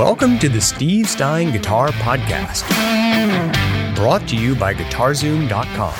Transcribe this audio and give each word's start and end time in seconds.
Welcome 0.00 0.38
to 0.38 0.48
the 0.48 0.62
Steve 0.62 1.06
Stine 1.10 1.52
Guitar 1.52 1.88
Podcast, 1.88 2.64
brought 3.94 4.26
to 4.28 4.34
you 4.34 4.54
by 4.54 4.72
GuitarZoom.com. 4.72 5.92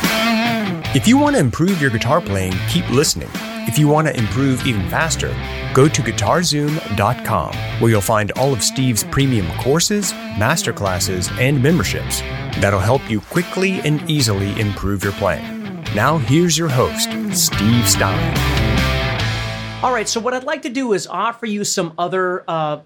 If 0.96 1.06
you 1.06 1.18
want 1.18 1.36
to 1.36 1.40
improve 1.40 1.82
your 1.82 1.90
guitar 1.90 2.22
playing, 2.22 2.54
keep 2.70 2.88
listening. 2.88 3.28
If 3.68 3.78
you 3.78 3.88
want 3.88 4.06
to 4.06 4.16
improve 4.16 4.66
even 4.66 4.88
faster, 4.88 5.28
go 5.74 5.86
to 5.86 6.00
GuitarZoom.com, 6.00 7.54
where 7.82 7.90
you'll 7.90 8.00
find 8.00 8.32
all 8.32 8.54
of 8.54 8.62
Steve's 8.62 9.04
premium 9.04 9.46
courses, 9.58 10.14
masterclasses, 10.38 11.30
and 11.38 11.62
memberships 11.62 12.22
that'll 12.58 12.80
help 12.80 13.10
you 13.10 13.20
quickly 13.20 13.80
and 13.80 14.10
easily 14.10 14.58
improve 14.58 15.04
your 15.04 15.12
playing. 15.12 15.84
Now, 15.94 16.16
here's 16.16 16.56
your 16.56 16.70
host, 16.70 17.10
Steve 17.36 17.86
Stine. 17.86 18.34
All 19.82 19.92
right, 19.92 20.08
so 20.08 20.20
what 20.20 20.32
I'd 20.32 20.44
like 20.44 20.62
to 20.62 20.70
do 20.70 20.94
is 20.94 21.06
offer 21.06 21.44
you 21.44 21.64
some 21.64 21.92
other 21.98 22.44
uh, 22.48 22.80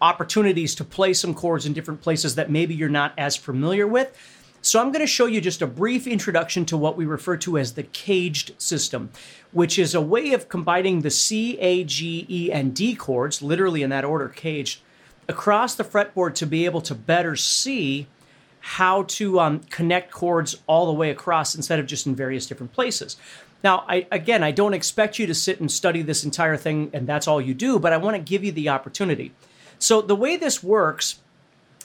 opportunities 0.00 0.74
to 0.76 0.84
play 0.84 1.12
some 1.12 1.34
chords 1.34 1.66
in 1.66 1.72
different 1.72 2.00
places 2.00 2.34
that 2.34 2.50
maybe 2.50 2.74
you're 2.74 2.88
not 2.88 3.12
as 3.18 3.36
familiar 3.36 3.86
with. 3.86 4.16
So 4.62 4.78
I'm 4.78 4.92
going 4.92 5.00
to 5.00 5.06
show 5.06 5.24
you 5.24 5.40
just 5.40 5.62
a 5.62 5.66
brief 5.66 6.06
introduction 6.06 6.66
to 6.66 6.76
what 6.76 6.96
we 6.96 7.06
refer 7.06 7.36
to 7.38 7.56
as 7.56 7.72
the 7.72 7.82
caged 7.82 8.52
system, 8.60 9.10
which 9.52 9.78
is 9.78 9.94
a 9.94 10.02
way 10.02 10.34
of 10.34 10.50
combining 10.50 11.00
the 11.00 11.10
C, 11.10 11.58
A, 11.58 11.82
G, 11.84 12.26
E, 12.28 12.52
and 12.52 12.74
D 12.74 12.94
chords, 12.94 13.40
literally 13.40 13.82
in 13.82 13.88
that 13.90 14.04
order, 14.04 14.28
caged, 14.28 14.82
across 15.28 15.74
the 15.74 15.84
fretboard 15.84 16.34
to 16.34 16.46
be 16.46 16.66
able 16.66 16.82
to 16.82 16.94
better 16.94 17.36
see 17.36 18.06
how 18.60 19.04
to 19.04 19.40
um, 19.40 19.60
connect 19.70 20.10
chords 20.10 20.56
all 20.66 20.86
the 20.86 20.92
way 20.92 21.10
across 21.10 21.54
instead 21.54 21.78
of 21.78 21.86
just 21.86 22.06
in 22.06 22.14
various 22.14 22.46
different 22.46 22.72
places. 22.72 23.16
Now, 23.64 23.84
I, 23.88 24.06
again, 24.12 24.42
I 24.42 24.50
don't 24.50 24.74
expect 24.74 25.18
you 25.18 25.26
to 25.26 25.34
sit 25.34 25.60
and 25.60 25.70
study 25.70 26.02
this 26.02 26.24
entire 26.24 26.56
thing 26.56 26.90
and 26.92 27.06
that's 27.06 27.26
all 27.26 27.40
you 27.40 27.54
do, 27.54 27.78
but 27.78 27.92
I 27.92 27.96
want 27.96 28.16
to 28.16 28.22
give 28.22 28.44
you 28.44 28.52
the 28.52 28.68
opportunity. 28.68 29.32
So 29.80 30.00
the 30.00 30.14
way 30.14 30.36
this 30.36 30.62
works 30.62 31.20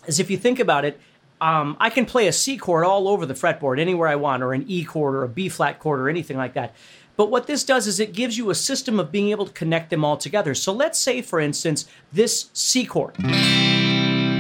is 0.06 0.20
if 0.20 0.30
you 0.30 0.38
think 0.38 0.60
about 0.60 0.86
it, 0.86 1.00
um, 1.42 1.76
I 1.80 1.90
can 1.90 2.06
play 2.06 2.28
a 2.28 2.32
C 2.32 2.58
chord 2.58 2.86
all 2.86 3.08
over 3.08 3.26
the 3.26 3.34
fretboard, 3.34 3.80
anywhere 3.80 4.08
I 4.08 4.16
want, 4.16 4.44
or 4.44 4.54
an 4.54 4.66
E 4.68 4.84
chord, 4.84 5.16
or 5.16 5.24
a 5.24 5.30
B 5.30 5.50
flat 5.50 5.80
chord, 5.80 6.00
or 6.00 6.10
anything 6.10 6.38
like 6.38 6.54
that. 6.54 6.74
But 7.18 7.32
what 7.32 7.48
this 7.48 7.64
does 7.64 7.88
is 7.88 8.00
it 8.00 8.14
gives 8.14 8.38
you 8.38 8.50
a 8.50 8.56
system 8.56 9.00
of 9.00 9.12
being 9.12 9.30
able 9.30 9.46
to 9.46 9.54
connect 9.54 9.90
them 9.90 10.04
all 10.04 10.18
together. 10.18 10.54
So 10.54 10.74
let's 10.74 11.00
say, 11.00 11.22
for 11.22 11.40
instance, 11.40 11.86
this 12.12 12.50
C 12.54 12.86
chord. 12.86 13.16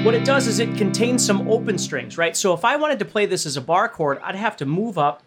What 0.06 0.14
it 0.14 0.26
does 0.26 0.48
is 0.48 0.60
it 0.60 0.76
contains 0.78 1.26
some 1.26 1.50
open 1.50 1.78
strings, 1.78 2.18
right? 2.18 2.36
So 2.36 2.54
if 2.54 2.64
I 2.64 2.76
wanted 2.76 3.00
to 3.00 3.06
play 3.06 3.26
this 3.26 3.46
as 3.46 3.58
a 3.58 3.62
bar 3.62 3.90
chord, 3.90 4.20
I'd 4.22 4.36
have 4.36 4.58
to 4.58 4.66
move 4.66 4.98
up 4.98 5.24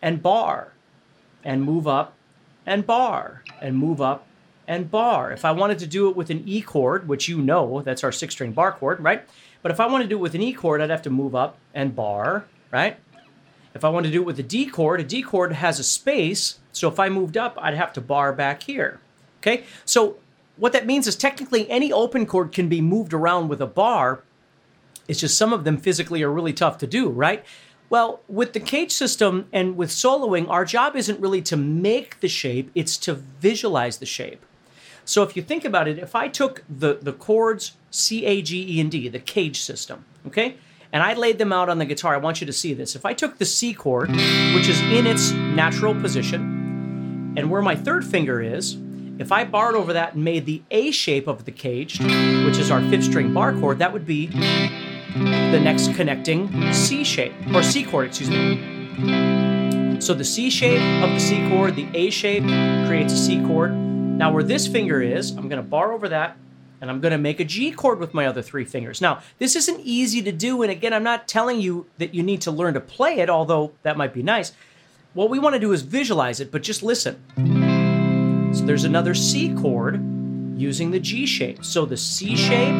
and 0.00 0.22
bar, 0.22 0.72
and 1.44 1.62
move 1.62 1.86
up 1.86 2.14
and 2.64 2.86
bar, 2.86 3.42
and 3.60 3.76
move 3.76 4.00
up 4.00 4.26
and 4.66 4.90
bar. 4.90 5.32
If 5.32 5.44
I 5.44 5.52
wanted 5.52 5.78
to 5.80 5.86
do 5.86 6.08
it 6.08 6.16
with 6.16 6.30
an 6.30 6.42
E 6.46 6.62
chord, 6.62 7.08
which 7.08 7.28
you 7.28 7.40
know, 7.40 7.82
that's 7.82 8.04
our 8.04 8.12
six 8.12 8.34
string 8.34 8.52
bar 8.52 8.72
chord, 8.72 9.00
right? 9.00 9.24
But 9.62 9.70
if 9.70 9.80
I 9.80 9.86
wanted 9.86 10.04
to 10.04 10.10
do 10.10 10.16
it 10.16 10.22
with 10.22 10.34
an 10.34 10.42
E 10.42 10.52
chord, 10.52 10.80
I'd 10.80 10.90
have 10.90 11.02
to 11.02 11.10
move 11.10 11.34
up 11.34 11.58
and 11.74 11.94
bar, 11.94 12.46
right? 12.70 12.98
If 13.74 13.84
I 13.84 13.88
want 13.88 14.06
to 14.06 14.12
do 14.12 14.20
it 14.20 14.26
with 14.26 14.38
a 14.38 14.42
D 14.42 14.66
chord, 14.66 15.00
a 15.00 15.04
D 15.04 15.22
chord 15.22 15.52
has 15.52 15.78
a 15.78 15.84
space. 15.84 16.58
So 16.72 16.88
if 16.88 17.00
I 17.00 17.08
moved 17.08 17.36
up, 17.36 17.58
I'd 17.60 17.74
have 17.74 17.92
to 17.94 18.00
bar 18.00 18.32
back 18.32 18.62
here. 18.64 19.00
Okay? 19.40 19.64
So 19.84 20.16
what 20.56 20.72
that 20.72 20.86
means 20.86 21.06
is 21.06 21.16
technically 21.16 21.68
any 21.70 21.92
open 21.92 22.26
chord 22.26 22.52
can 22.52 22.68
be 22.68 22.80
moved 22.80 23.14
around 23.14 23.48
with 23.48 23.60
a 23.60 23.66
bar. 23.66 24.22
It's 25.08 25.20
just 25.20 25.38
some 25.38 25.52
of 25.52 25.64
them 25.64 25.78
physically 25.78 26.22
are 26.22 26.30
really 26.30 26.52
tough 26.52 26.78
to 26.78 26.86
do, 26.86 27.08
right? 27.08 27.44
Well, 27.88 28.20
with 28.28 28.52
the 28.52 28.60
cage 28.60 28.92
system 28.92 29.48
and 29.52 29.76
with 29.76 29.90
soloing, 29.90 30.48
our 30.48 30.64
job 30.64 30.96
isn't 30.96 31.20
really 31.20 31.42
to 31.42 31.56
make 31.56 32.20
the 32.20 32.28
shape, 32.28 32.70
it's 32.74 32.96
to 32.98 33.14
visualize 33.14 33.98
the 33.98 34.06
shape. 34.06 34.44
So 35.04 35.22
if 35.22 35.36
you 35.36 35.42
think 35.42 35.64
about 35.64 35.88
it, 35.88 35.98
if 35.98 36.14
I 36.14 36.28
took 36.28 36.62
the, 36.68 36.94
the 36.94 37.12
chords 37.12 37.72
C, 37.90 38.24
A, 38.24 38.40
G, 38.42 38.76
E, 38.76 38.80
and 38.80 38.90
D, 38.90 39.08
the 39.08 39.18
cage 39.18 39.60
system, 39.60 40.04
okay, 40.26 40.56
and 40.92 41.02
I 41.02 41.14
laid 41.14 41.38
them 41.38 41.52
out 41.52 41.68
on 41.68 41.78
the 41.78 41.84
guitar, 41.84 42.14
I 42.14 42.18
want 42.18 42.40
you 42.40 42.46
to 42.46 42.52
see 42.52 42.74
this. 42.74 42.94
If 42.94 43.04
I 43.04 43.14
took 43.14 43.38
the 43.38 43.44
C 43.44 43.74
chord, 43.74 44.10
which 44.10 44.68
is 44.68 44.80
in 44.82 45.06
its 45.06 45.32
natural 45.32 45.94
position, 45.94 47.34
and 47.36 47.50
where 47.50 47.62
my 47.62 47.74
third 47.74 48.04
finger 48.04 48.40
is, 48.42 48.76
if 49.18 49.32
I 49.32 49.44
barred 49.44 49.74
over 49.74 49.92
that 49.92 50.14
and 50.14 50.24
made 50.24 50.46
the 50.46 50.62
A 50.70 50.90
shape 50.90 51.26
of 51.26 51.44
the 51.44 51.52
cage, 51.52 51.98
which 51.98 52.58
is 52.58 52.70
our 52.70 52.80
fifth 52.90 53.04
string 53.04 53.32
bar 53.32 53.52
chord, 53.52 53.78
that 53.78 53.92
would 53.92 54.06
be 54.06 54.26
the 54.26 55.60
next 55.60 55.94
connecting 55.94 56.72
C 56.72 57.04
shape, 57.04 57.32
or 57.54 57.62
C 57.62 57.84
chord, 57.84 58.06
excuse 58.08 58.30
me. 58.30 60.00
So 60.00 60.14
the 60.14 60.24
C 60.24 60.50
shape 60.50 60.80
of 61.02 61.10
the 61.10 61.20
C 61.20 61.48
chord, 61.48 61.76
the 61.76 61.86
A 61.94 62.10
shape 62.10 62.44
creates 62.86 63.12
a 63.12 63.16
C 63.16 63.42
chord, 63.46 63.72
now, 64.22 64.30
where 64.30 64.44
this 64.44 64.68
finger 64.68 65.02
is, 65.02 65.32
I'm 65.32 65.48
going 65.48 65.60
to 65.60 65.68
bar 65.68 65.90
over 65.90 66.08
that 66.10 66.36
and 66.80 66.88
I'm 66.88 67.00
going 67.00 67.10
to 67.10 67.18
make 67.18 67.40
a 67.40 67.44
G 67.44 67.72
chord 67.72 67.98
with 67.98 68.14
my 68.14 68.24
other 68.24 68.40
three 68.40 68.64
fingers. 68.64 69.00
Now, 69.00 69.20
this 69.38 69.56
isn't 69.56 69.80
easy 69.80 70.22
to 70.22 70.30
do, 70.30 70.62
and 70.62 70.70
again, 70.70 70.92
I'm 70.92 71.02
not 71.02 71.26
telling 71.26 71.60
you 71.60 71.86
that 71.98 72.14
you 72.14 72.22
need 72.22 72.40
to 72.42 72.52
learn 72.52 72.74
to 72.74 72.80
play 72.80 73.18
it, 73.18 73.28
although 73.28 73.72
that 73.82 73.96
might 73.96 74.14
be 74.14 74.22
nice. 74.22 74.52
What 75.12 75.28
we 75.28 75.40
want 75.40 75.54
to 75.54 75.58
do 75.58 75.72
is 75.72 75.82
visualize 75.82 76.38
it, 76.38 76.52
but 76.52 76.62
just 76.62 76.84
listen. 76.84 77.20
So 78.54 78.64
there's 78.64 78.84
another 78.84 79.12
C 79.12 79.56
chord 79.56 79.96
using 80.56 80.92
the 80.92 81.00
G 81.00 81.26
shape. 81.26 81.64
So 81.64 81.84
the 81.84 81.96
C 81.96 82.36
shape, 82.36 82.76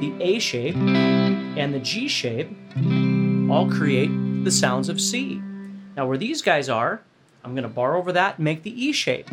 the 0.00 0.14
A 0.20 0.38
shape, 0.38 0.74
and 0.74 1.74
the 1.74 1.80
G 1.80 2.08
shape 2.08 2.48
all 3.50 3.70
create 3.70 4.08
the 4.42 4.50
sounds 4.50 4.88
of 4.88 5.02
C. 5.02 5.42
Now, 5.98 6.06
where 6.06 6.16
these 6.16 6.40
guys 6.40 6.70
are, 6.70 7.02
I'm 7.44 7.52
going 7.52 7.64
to 7.64 7.68
bar 7.68 7.94
over 7.94 8.10
that 8.12 8.38
and 8.38 8.44
make 8.46 8.62
the 8.62 8.86
E 8.86 8.92
shape 8.92 9.28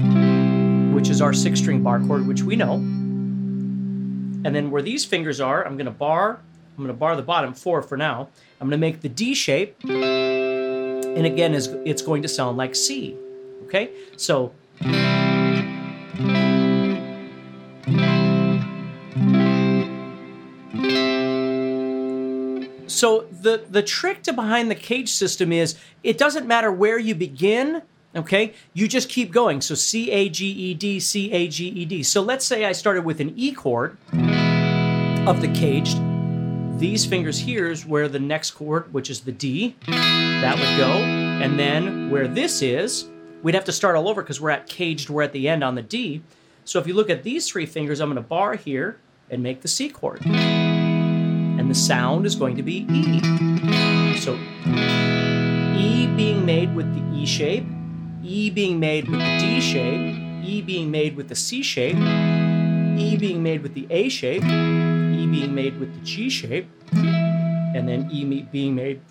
which 0.95 1.09
is 1.09 1.22
our 1.22 1.33
six 1.33 1.59
string 1.59 1.83
bar 1.83 2.00
chord, 2.00 2.25
which 2.25 2.41
we 2.41 2.56
know. 2.56 2.75
And 2.75 4.56
then 4.56 4.72
where 4.72 4.81
these 4.81 5.03
fingers 5.03 5.41
are, 5.41 5.67
I'm 5.67 5.78
to 5.78 5.91
bar, 5.91 6.39
I'm 6.78 6.88
to 6.88 6.94
bar 6.94 7.17
the 7.17 7.22
bottom, 7.22 7.53
four 7.53 7.81
for 7.81 7.97
now. 7.97 8.29
I'm 8.61 8.69
to 8.69 8.78
make 8.78 9.01
the 9.01 9.09
D 9.09 9.35
shape. 9.35 9.75
And 9.84 11.25
again, 11.25 11.53
it's 11.53 12.01
going 12.01 12.22
to 12.22 12.29
sound 12.29 12.55
like 12.55 12.75
C. 12.75 13.17
Okay? 13.66 13.89
So. 14.16 14.53
So 22.88 23.28
the, 23.41 23.66
the 23.69 23.84
trick 23.84 24.23
to 24.23 24.31
behind 24.31 24.72
the 24.72 24.75
cage 24.75 25.09
system 25.09 25.51
is 25.51 25.75
it 26.03 26.17
doesn't 26.17 26.47
matter 26.47 26.72
where 26.72 26.97
you 26.97 27.13
begin 27.16 27.81
Okay, 28.16 28.53
you 28.74 28.88
just 28.88 29.09
keep 29.09 29.31
going. 29.31 29.59
So 29.59 29.76
C 29.76 30.09
A 30.12 30.30
G 30.30 30.48
E 30.48 30.74
D, 30.74 31.02
C 31.02 31.31
A 31.34 31.50
G 31.50 31.68
E 31.68 31.86
D. 31.86 32.02
So 32.02 32.22
let's 32.22 32.46
say 32.46 32.64
I 32.64 32.72
started 32.72 33.03
with 33.03 33.20
an 33.20 33.34
E 33.36 33.52
chord 33.52 33.98
of 35.28 35.42
the 35.42 35.52
caged. 35.53 35.98
These 36.80 37.06
fingers 37.06 37.40
here 37.40 37.70
is 37.70 37.86
where 37.86 38.08
the 38.08 38.20
next 38.20 38.52
chord, 38.52 38.94
which 38.94 39.09
is 39.09 39.22
the 39.22 39.31
D, 39.31 39.76
that 39.88 40.56
would 40.58 40.78
go. 40.78 40.92
And 40.92 41.59
then 41.59 42.09
where 42.09 42.28
this 42.28 42.62
is, 42.62 43.09
we'd 43.44 43.56
have 43.56 43.66
to 43.66 43.72
start 43.74 43.98
all 43.98 44.08
over 44.08 44.22
because 44.22 44.40
we're 44.40 44.50
at 44.50 44.68
caged, 44.68 45.09
we're 45.09 45.24
at 45.24 45.34
the 45.34 45.50
end 45.50 45.64
on 45.64 45.76
the 45.76 45.82
D. 45.82 46.22
So 46.64 46.80
if 46.80 46.88
you 46.88 46.94
look 46.94 47.09
at 47.09 47.24
these 47.24 47.50
three 47.50 47.66
fingers, 47.66 48.00
I'm 48.00 48.09
going 48.09 48.16
to 48.16 48.28
bar 48.28 48.56
here 48.56 48.97
and 49.30 49.44
make 49.44 49.62
the 49.62 49.68
C 49.68 49.90
chord. 49.90 50.26
And 50.26 51.70
the 51.70 51.76
sound 51.76 52.26
is 52.26 52.36
going 52.36 52.56
to 52.56 52.64
be 52.64 52.86
E. 52.90 54.20
So 54.20 54.36
E 55.78 56.08
being 56.16 56.46
made 56.46 56.74
with 56.76 56.94
the 56.94 57.18
E 57.18 57.26
shape, 57.26 57.66
E 58.28 58.50
being 58.50 58.80
made 58.80 59.08
with 59.08 59.19
the 59.19 59.38
D 59.38 59.62
shape, 59.62 60.16
E 60.44 60.62
being 60.62 60.90
made 60.90 61.16
with 61.16 61.30
the 61.30 61.36
C 61.36 61.62
shape, 61.62 61.96
E 61.96 63.18
being 63.18 63.44
made 63.44 63.62
with 63.62 63.75
the 63.75 63.86
A 63.91 64.09
shape, 64.09 64.44
E 64.44 65.28
being 65.28 65.53
made 65.53 65.80
with 65.80 65.94
the 65.94 66.02
G 66.02 66.28
shape, 66.30 66.68
and 66.91 67.88
then 67.88 68.09
E 68.12 68.41
being 68.52 68.74
made 68.74 69.02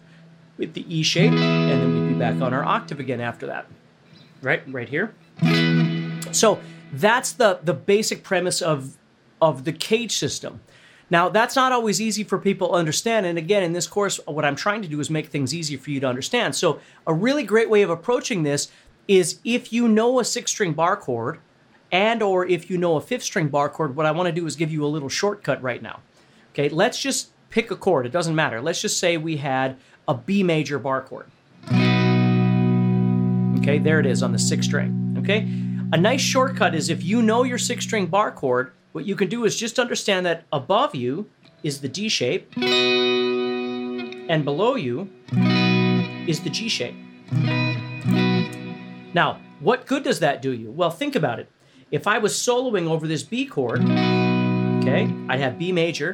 with 0.59 0.75
the 0.75 0.85
E 0.93 1.05
shape, 1.05 1.33
and 1.33 1.81
then 1.81 1.95
we'd 1.95 2.15
be 2.15 2.19
back 2.19 2.43
on 2.43 2.53
our 2.53 2.65
octave 2.65 2.99
again 2.99 3.21
after 3.21 3.47
that. 3.47 3.67
Right, 4.43 4.63
right 4.67 4.89
here. 4.89 5.15
So 6.33 6.59
that's 6.93 7.31
the 7.33 7.61
the 7.63 7.75
basic 7.75 8.25
premise 8.25 8.61
of 8.61 8.97
of 9.41 9.63
the 9.63 9.73
cage 9.73 10.17
system. 10.17 10.61
Now, 11.11 11.29
that's 11.29 11.55
not 11.55 11.71
always 11.71 12.01
easy 12.01 12.25
for 12.25 12.39
people 12.39 12.69
to 12.69 12.75
understand. 12.75 13.27
And 13.27 13.37
again, 13.37 13.63
in 13.63 13.73
this 13.73 13.87
course, 13.87 14.19
what 14.27 14.45
I'm 14.45 14.57
trying 14.57 14.83
to 14.83 14.89
do 14.89 15.01
is 15.01 15.11
make 15.11 15.27
things 15.27 15.55
easy 15.55 15.77
for 15.77 15.91
you 15.91 16.01
to 16.01 16.07
understand. 16.07 16.57
So, 16.57 16.81
a 17.07 17.13
really 17.13 17.45
great 17.45 17.69
way 17.69 17.83
of 17.83 17.91
approaching 17.91 18.43
this 18.43 18.71
is 19.09 19.41
if 19.45 19.73
you 19.73 19.89
know 19.89 20.19
a 20.21 20.25
six 20.25 20.51
string 20.51 20.73
bar 20.73 20.97
chord 20.97 21.39
and 21.93 22.23
or 22.23 22.47
if 22.47 22.71
you 22.71 22.79
know 22.79 22.97
a 22.97 23.01
fifth 23.01 23.23
string 23.23 23.49
bar 23.49 23.69
chord, 23.69 23.95
what 23.97 24.07
I 24.07 24.11
want 24.11 24.27
to 24.27 24.33
do 24.33 24.47
is 24.47 24.57
give 24.57 24.73
you 24.73 24.85
a 24.85 24.89
little 24.89 25.09
shortcut 25.09 25.63
right 25.63 25.81
now. 25.81 26.01
Okay, 26.53 26.69
let's 26.69 27.01
just 27.01 27.31
pick 27.51 27.71
a 27.71 27.77
chord. 27.77 28.07
It 28.07 28.13
doesn't 28.13 28.35
matter. 28.35 28.61
Let's 28.61 28.81
just 28.81 28.99
say 28.99 29.17
we 29.17 29.37
had 29.37 29.77
a 30.09 30.15
B 30.15 30.43
major 30.43 30.79
bar 30.79 31.03
chord. 31.03 31.27
Okay, 33.61 33.79
there 33.79 34.01
it 34.01 34.07
is 34.07 34.23
on 34.23 34.33
the 34.33 34.39
sixth 34.39 34.69
string. 34.69 35.17
Okay, 35.19 35.49
a 35.93 35.97
nice 35.97 36.21
shortcut 36.21 36.75
is 36.75 36.91
if 36.91 37.05
you 37.05 37.23
know 37.23 37.45
your 37.45 37.59
six 37.59 37.85
string 37.85 38.07
bar 38.07 38.33
chord, 38.33 38.73
what 38.93 39.05
you 39.07 39.17
can 39.17 39.29
do 39.29 39.45
is 39.45 39.57
just 39.57 39.79
understand 39.79 40.27
that 40.27 40.45
above 40.53 40.95
you 40.95 41.31
is 41.63 41.81
the 41.81 41.89
D 41.89 42.09
shape 42.09 42.53
and 44.29 44.45
below 44.45 44.75
you 44.75 45.11
is 46.27 46.41
the 46.41 46.51
G 46.51 46.69
shape. 46.69 46.95
Now, 49.15 49.41
what 49.61 49.87
good 49.87 50.03
does 50.03 50.21
that 50.21 50.43
do 50.43 50.53
you? 50.53 50.71
Well, 50.71 50.91
think 50.91 51.15
about 51.15 51.39
it. 51.39 51.51
If 51.91 52.07
I 52.07 52.19
was 52.19 52.35
soloing 52.35 52.89
over 52.89 53.07
this 53.07 53.23
B 53.23 53.47
chord, 53.47 53.81
Okay, 54.85 55.11
I'd 55.31 55.41
have 55.41 55.59
B 55.59 55.73
major, 55.73 56.13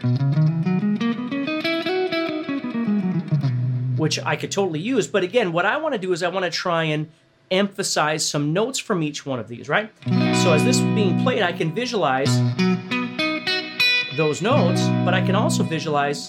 which 3.97 4.21
I 4.21 4.37
could 4.37 4.53
totally 4.53 4.79
use. 4.79 5.09
But 5.09 5.25
again, 5.25 5.51
what 5.51 5.67
I 5.67 5.77
want 5.79 5.95
to 5.95 5.99
do 5.99 6.13
is 6.13 6.23
I 6.23 6.29
want 6.29 6.45
to 6.45 6.53
try 6.53 6.85
and 6.85 7.11
emphasize 7.51 8.25
some 8.25 8.53
notes 8.53 8.79
from 8.79 9.03
each 9.03 9.27
one 9.27 9.41
of 9.41 9.49
these, 9.49 9.69
right? 9.69 9.91
So 10.37 10.53
as 10.53 10.63
this 10.63 10.77
is 10.77 10.85
being 10.95 11.21
played, 11.25 11.43
I 11.43 11.53
can 11.53 11.75
visualize 11.75 12.33
those 14.17 14.41
notes, 14.41 14.87
but 15.05 15.15
I 15.15 15.21
can 15.27 15.35
also 15.35 15.65
visualize 15.65 16.29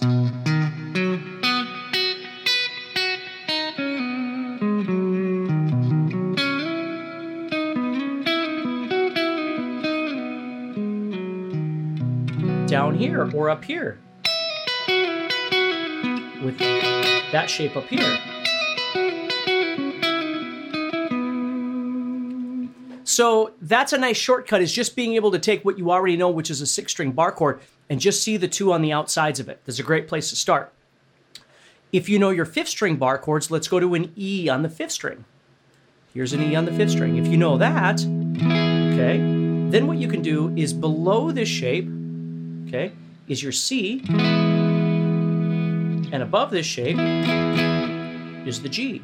down 12.72 12.96
here 12.96 13.30
or 13.36 13.50
up 13.50 13.66
here 13.66 14.00
with 16.42 16.58
that 16.58 17.50
shape 17.50 17.76
up 17.76 17.86
here. 17.88 18.18
So 23.04 23.52
that's 23.62 23.92
a 23.92 23.98
nice 23.98 24.16
shortcut 24.16 24.62
is 24.62 24.72
just 24.72 24.96
being 24.96 25.16
able 25.16 25.32
to 25.32 25.38
take 25.38 25.66
what 25.66 25.78
you 25.78 25.92
already 25.92 26.16
know, 26.16 26.30
which 26.30 26.50
is 26.50 26.62
a 26.62 26.66
six 26.66 26.94
string 26.94 27.12
bar 27.12 27.34
chord, 27.34 27.60
and 27.90 28.00
just 28.00 28.24
see 28.24 28.38
the 28.38 28.48
two 28.48 28.72
on 28.72 28.82
the 28.82 28.94
outsides 28.94 29.42
of 29.42 29.50
it. 29.50 29.60
That's 29.66 29.80
a 29.80 29.84
great 29.84 30.08
place 30.08 30.30
to 30.30 30.38
start. 30.38 30.72
If 31.92 32.08
you 32.08 32.20
know 32.20 32.30
your 32.30 32.46
fifth 32.46 32.70
string 32.70 32.96
bar 32.96 33.18
chords, 33.18 33.52
let's 33.52 33.68
go 33.68 33.82
to 33.82 33.96
an 33.96 34.14
E 34.16 34.48
on 34.48 34.64
the 34.64 34.70
fifth 34.70 34.94
string. 34.94 35.26
Here's 36.14 36.32
an 36.32 36.42
E 36.42 36.56
on 36.56 36.64
the 36.64 36.72
fifth 36.72 36.92
string. 36.92 37.18
If 37.18 37.28
you 37.28 37.36
know 37.36 37.58
that, 37.58 38.00
okay, 38.00 39.18
then 39.72 39.88
what 39.88 39.98
you 39.98 40.08
can 40.08 40.22
do 40.22 40.54
is 40.56 40.72
below 40.72 41.32
this 41.32 41.50
shape, 41.50 41.90
okay, 42.68 42.92
is 43.28 43.42
your 43.44 43.52
C, 43.52 44.04
and 46.12 46.22
above 46.22 46.52
this 46.52 46.66
shape 46.66 46.98
is 48.48 48.62
the 48.62 48.70
G. 48.70 49.02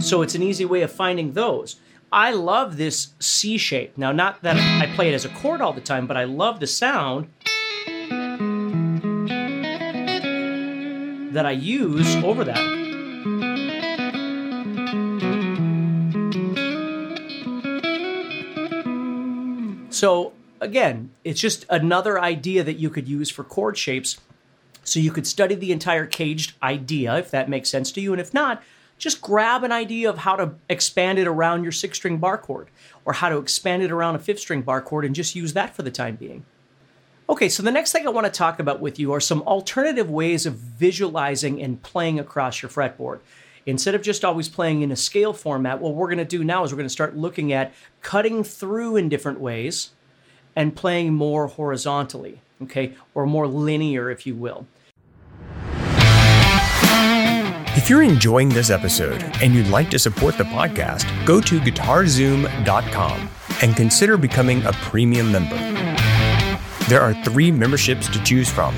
So 0.00 0.22
it's 0.22 0.34
an 0.34 0.42
easy 0.42 0.64
way 0.64 0.82
of 0.82 0.92
finding 0.92 1.32
those. 1.32 1.76
I 2.12 2.32
love 2.32 2.76
this 2.76 3.14
C 3.18 3.56
shape. 3.58 3.96
Now, 3.96 4.12
not 4.12 4.42
that 4.42 4.56
I 4.56 4.86
play 4.94 5.08
it 5.08 5.14
as 5.14 5.24
a 5.24 5.30
chord 5.30 5.60
all 5.60 5.72
the 5.72 5.80
time, 5.80 6.06
but 6.06 6.16
I 6.16 6.24
love 6.24 6.60
the 6.60 6.66
sound 6.66 7.28
that 11.32 11.44
I 11.46 11.50
use 11.50 12.14
over 12.16 12.44
that. 12.44 12.84
So, 19.90 20.32
again, 20.64 21.10
it's 21.22 21.40
just 21.40 21.64
another 21.70 22.20
idea 22.20 22.64
that 22.64 22.78
you 22.78 22.90
could 22.90 23.08
use 23.08 23.30
for 23.30 23.44
chord 23.44 23.78
shapes. 23.78 24.18
So, 24.82 25.00
you 25.00 25.12
could 25.12 25.26
study 25.26 25.54
the 25.54 25.72
entire 25.72 26.06
caged 26.06 26.54
idea, 26.62 27.16
if 27.16 27.30
that 27.30 27.48
makes 27.48 27.70
sense 27.70 27.90
to 27.92 28.00
you. 28.00 28.12
And 28.12 28.20
if 28.20 28.34
not, 28.34 28.62
just 28.98 29.20
grab 29.20 29.64
an 29.64 29.72
idea 29.72 30.08
of 30.08 30.18
how 30.18 30.36
to 30.36 30.54
expand 30.68 31.18
it 31.18 31.26
around 31.26 31.62
your 31.62 31.72
six 31.72 31.96
string 31.96 32.18
bar 32.18 32.38
chord 32.38 32.68
or 33.04 33.14
how 33.14 33.28
to 33.28 33.38
expand 33.38 33.82
it 33.82 33.90
around 33.90 34.14
a 34.14 34.18
fifth 34.18 34.40
string 34.40 34.62
bar 34.62 34.80
chord 34.80 35.04
and 35.04 35.14
just 35.14 35.34
use 35.34 35.52
that 35.54 35.74
for 35.74 35.82
the 35.82 35.90
time 35.90 36.16
being. 36.16 36.44
Okay, 37.28 37.48
so 37.48 37.62
the 37.62 37.72
next 37.72 37.92
thing 37.92 38.06
I 38.06 38.10
want 38.10 38.26
to 38.26 38.32
talk 38.32 38.60
about 38.60 38.80
with 38.80 38.98
you 38.98 39.12
are 39.12 39.20
some 39.20 39.42
alternative 39.42 40.10
ways 40.10 40.44
of 40.44 40.54
visualizing 40.54 41.62
and 41.62 41.82
playing 41.82 42.20
across 42.20 42.60
your 42.60 42.70
fretboard. 42.70 43.20
Instead 43.66 43.94
of 43.94 44.02
just 44.02 44.26
always 44.26 44.48
playing 44.48 44.82
in 44.82 44.92
a 44.92 44.96
scale 44.96 45.32
format, 45.32 45.80
what 45.80 45.94
we're 45.94 46.08
going 46.08 46.18
to 46.18 46.24
do 46.26 46.44
now 46.44 46.64
is 46.64 46.70
we're 46.70 46.76
going 46.76 46.84
to 46.86 46.90
start 46.90 47.16
looking 47.16 47.50
at 47.50 47.72
cutting 48.02 48.44
through 48.44 48.96
in 48.96 49.08
different 49.08 49.40
ways 49.40 49.90
and 50.56 50.74
playing 50.74 51.14
more 51.14 51.46
horizontally, 51.46 52.40
okay, 52.62 52.94
or 53.14 53.26
more 53.26 53.46
linear, 53.46 54.10
if 54.10 54.26
you 54.26 54.34
will. 54.34 54.66
If 57.76 57.90
you're 57.90 58.02
enjoying 58.02 58.48
this 58.48 58.70
episode 58.70 59.22
and 59.42 59.54
you'd 59.54 59.68
like 59.68 59.90
to 59.90 59.98
support 59.98 60.38
the 60.38 60.44
podcast, 60.44 61.04
go 61.26 61.40
to 61.40 61.58
guitarzoom.com 61.58 63.28
and 63.62 63.76
consider 63.76 64.16
becoming 64.16 64.64
a 64.64 64.72
premium 64.72 65.30
member. 65.32 65.56
There 66.88 67.00
are 67.00 67.14
three 67.24 67.50
memberships 67.50 68.08
to 68.08 68.22
choose 68.22 68.48
from. 68.48 68.74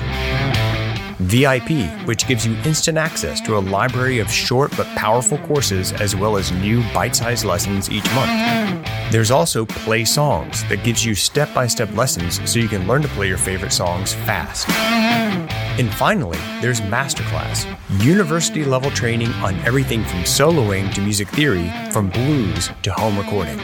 VIP, 1.19 1.89
which 2.07 2.27
gives 2.27 2.45
you 2.45 2.55
instant 2.65 2.97
access 2.97 3.41
to 3.41 3.57
a 3.57 3.59
library 3.59 4.19
of 4.19 4.31
short 4.31 4.75
but 4.75 4.87
powerful 4.95 5.37
courses 5.39 5.91
as 5.93 6.15
well 6.15 6.37
as 6.37 6.51
new 6.51 6.81
bite 6.93 7.15
sized 7.15 7.45
lessons 7.45 7.89
each 7.91 8.05
month. 8.15 8.87
There's 9.09 9.31
also 9.31 9.65
Play 9.65 10.03
Songs 10.03 10.65
that 10.65 10.83
gives 10.83 11.05
you 11.05 11.15
step 11.15 11.53
by 11.53 11.65
step 11.65 11.89
lessons 11.95 12.41
so 12.49 12.59
you 12.59 12.67
can 12.67 12.85
learn 12.87 13.01
to 13.03 13.07
play 13.07 13.29
your 13.29 13.37
favorite 13.37 13.71
songs 13.71 14.13
fast. 14.13 14.67
Mm-hmm. 14.67 15.79
And 15.79 15.93
finally, 15.93 16.37
there's 16.59 16.81
Masterclass, 16.81 17.65
university 18.03 18.65
level 18.65 18.91
training 18.91 19.31
on 19.35 19.55
everything 19.59 20.03
from 20.03 20.19
soloing 20.23 20.93
to 20.93 20.99
music 20.99 21.29
theory, 21.29 21.71
from 21.89 22.09
blues 22.09 22.69
to 22.81 22.91
home 22.91 23.17
recording. 23.17 23.57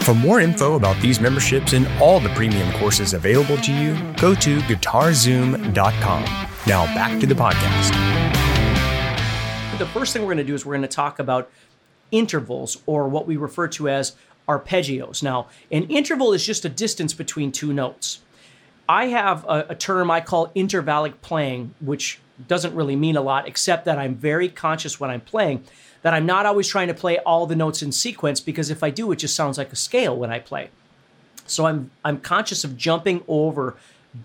For 0.00 0.12
more 0.12 0.40
info 0.40 0.74
about 0.74 1.00
these 1.00 1.22
memberships 1.22 1.72
and 1.72 1.88
all 1.98 2.20
the 2.20 2.28
premium 2.30 2.70
courses 2.74 3.14
available 3.14 3.56
to 3.56 3.72
you, 3.72 3.94
go 4.20 4.34
to 4.34 4.58
guitarzoom.com. 4.58 6.24
Now 6.66 6.84
back 6.94 7.18
to 7.18 7.26
the 7.26 7.34
podcast. 7.34 7.92
The 9.78 9.86
first 9.86 10.12
thing 10.12 10.20
we're 10.20 10.34
going 10.34 10.36
to 10.36 10.44
do 10.44 10.54
is 10.54 10.66
we're 10.66 10.74
going 10.74 10.82
to 10.82 10.88
talk 10.88 11.18
about 11.18 11.50
intervals 12.10 12.82
or 12.86 13.08
what 13.08 13.26
we 13.26 13.36
refer 13.36 13.66
to 13.68 13.88
as 13.88 14.14
arpeggios. 14.48 15.22
Now, 15.22 15.48
an 15.70 15.84
interval 15.84 16.32
is 16.32 16.44
just 16.44 16.64
a 16.64 16.68
distance 16.68 17.12
between 17.14 17.52
two 17.52 17.72
notes. 17.72 18.20
I 18.88 19.06
have 19.06 19.44
a, 19.44 19.66
a, 19.70 19.74
term 19.74 20.10
I 20.10 20.20
call 20.20 20.48
intervallic 20.48 21.14
playing, 21.22 21.74
which 21.80 22.20
doesn't 22.46 22.74
really 22.74 22.96
mean 22.96 23.16
a 23.16 23.22
lot, 23.22 23.48
except 23.48 23.86
that 23.86 23.98
I'm 23.98 24.14
very 24.14 24.48
conscious 24.48 25.00
when 25.00 25.10
I'm 25.10 25.22
playing 25.22 25.64
that 26.04 26.12
I'm 26.12 26.26
not 26.26 26.44
always 26.44 26.68
trying 26.68 26.88
to 26.88 26.94
play 26.94 27.18
all 27.20 27.46
the 27.46 27.56
notes 27.56 27.82
in 27.82 27.90
sequence 27.90 28.38
because 28.38 28.68
if 28.68 28.82
I 28.82 28.90
do, 28.90 29.10
it 29.10 29.16
just 29.16 29.34
sounds 29.34 29.56
like 29.56 29.72
a 29.72 29.76
scale 29.76 30.14
when 30.14 30.30
I 30.30 30.38
play. 30.38 30.68
So 31.46 31.64
I'm 31.64 31.90
I'm 32.04 32.20
conscious 32.20 32.62
of 32.62 32.76
jumping 32.76 33.24
over 33.26 33.76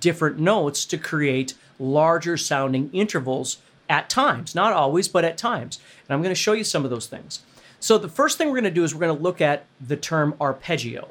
different 0.02 0.40
notes 0.40 0.86
to 0.86 0.98
create 0.98 1.54
larger 1.80 2.36
sounding 2.36 2.90
intervals 2.92 3.60
at 3.90 4.10
times, 4.10 4.54
not 4.54 4.74
always, 4.74 5.08
but 5.08 5.24
at 5.24 5.38
times. 5.38 5.80
And 6.08 6.14
I'm 6.14 6.22
going 6.22 6.36
to 6.36 6.40
show 6.40 6.52
you 6.52 6.66
some 6.66 6.84
of 6.84 6.92
those 6.92 7.08
things. 7.08 7.44
So 7.80 7.98
the 7.98 8.10
first 8.10 8.38
thing 8.38 8.48
we're 8.48 8.56
going 8.56 8.64
to 8.66 8.72
do 8.72 8.84
is 8.84 8.94
we're 8.94 9.00
going 9.00 9.16
to 9.16 9.24
look 9.24 9.40
at 9.40 9.66
the 9.80 9.96
term 9.96 10.36
arpeggio, 10.42 11.10